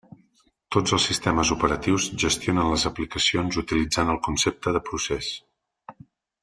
[0.75, 5.31] Tots els sistemes operatius gestionen les aplicacions utilitzant el concepte de procés.